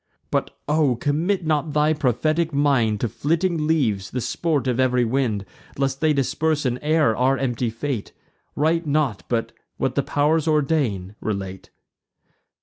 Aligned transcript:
But 0.31 0.57
O! 0.67 0.95
commit 0.95 1.45
not 1.45 1.73
thy 1.73 1.93
prophetic 1.93 2.51
mind 2.51 2.99
To 3.01 3.07
flitting 3.07 3.67
leaves, 3.67 4.09
the 4.09 4.19
sport 4.19 4.65
of 4.65 4.79
ev'ry 4.79 5.05
wind, 5.05 5.45
Lest 5.77 6.01
they 6.01 6.11
disperse 6.11 6.65
in 6.65 6.79
air 6.79 7.15
our 7.15 7.37
empty 7.37 7.69
fate; 7.69 8.11
Write 8.55 8.87
not, 8.87 9.21
but, 9.29 9.51
what 9.77 9.93
the 9.93 10.01
pow'rs 10.01 10.47
ordain, 10.47 11.13
relate." 11.19 11.69